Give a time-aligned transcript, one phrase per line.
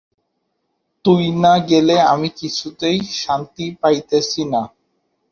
[1.05, 4.61] তুই না গেলে আমি কিছুতেই শান্তি পাইতেছি না।